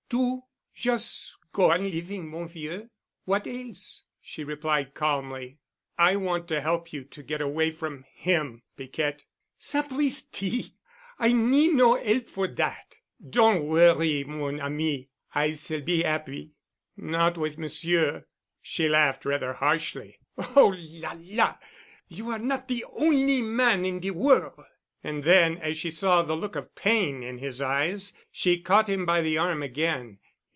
"Do? 0.09 0.41
Jus' 0.75 1.37
go 1.53 1.71
on 1.71 1.89
living, 1.89 2.27
mon 2.29 2.49
vieux. 2.49 2.89
What 3.23 3.47
else?" 3.47 4.03
she 4.21 4.43
replied 4.43 4.93
calmly. 4.93 5.59
"I 5.97 6.17
want 6.17 6.49
to 6.49 6.59
help 6.59 6.91
you 6.91 7.05
to 7.05 7.23
get 7.23 7.39
away 7.39 7.71
from 7.71 8.03
him, 8.13 8.61
Piquette——" 8.75 9.23
"Sapristi! 9.57 10.73
I 11.17 11.31
need 11.31 11.75
no 11.75 11.95
'elp 11.95 12.27
for 12.27 12.49
dat. 12.49 12.95
Don' 13.25 13.67
worry, 13.67 14.25
mon 14.25 14.59
ami. 14.59 15.07
I 15.33 15.53
s'all 15.53 15.79
be 15.79 16.03
'appy——" 16.03 16.51
"Not 16.97 17.37
with 17.37 17.57
Monsieur——" 17.57 18.25
She 18.61 18.89
laughed 18.89 19.23
rather 19.23 19.53
harshly. 19.53 20.19
"Oh, 20.37 20.75
la 20.77 21.15
la! 21.21 21.55
You 22.09 22.31
are 22.31 22.39
not 22.39 22.67
de 22.67 22.83
on'y 22.83 23.41
man 23.43 23.85
in 23.85 24.01
de 24.01 24.09
worl'——" 24.11 24.65
And 25.03 25.23
then, 25.23 25.57
as 25.57 25.77
she 25.77 25.89
saw 25.89 26.21
the 26.21 26.37
look 26.37 26.55
of 26.55 26.75
pain 26.75 27.23
in 27.23 27.39
his 27.39 27.59
eyes, 27.59 28.13
she 28.31 28.61
caught 28.61 28.87
him 28.87 29.03
by 29.03 29.23
the 29.23 29.35
arm 29.35 29.63
again. 29.63 30.19